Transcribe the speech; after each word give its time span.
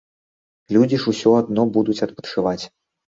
Людзі 0.77 0.99
ж 1.03 1.09
усё 1.11 1.33
адно 1.41 1.65
будуць 1.75 1.99
адпачываць. 2.07 2.63